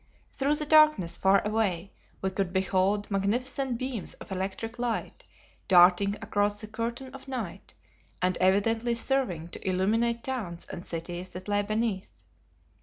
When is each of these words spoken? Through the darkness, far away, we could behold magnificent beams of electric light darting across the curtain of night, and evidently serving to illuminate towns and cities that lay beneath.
Through 0.33 0.55
the 0.55 0.65
darkness, 0.65 1.15
far 1.15 1.45
away, 1.47 1.91
we 2.23 2.31
could 2.31 2.51
behold 2.51 3.11
magnificent 3.11 3.77
beams 3.77 4.15
of 4.15 4.31
electric 4.31 4.79
light 4.79 5.25
darting 5.67 6.15
across 6.23 6.59
the 6.59 6.65
curtain 6.65 7.13
of 7.13 7.27
night, 7.27 7.75
and 8.19 8.35
evidently 8.37 8.95
serving 8.95 9.49
to 9.49 9.67
illuminate 9.69 10.23
towns 10.23 10.65
and 10.71 10.83
cities 10.83 11.33
that 11.33 11.47
lay 11.47 11.61
beneath. 11.61 12.23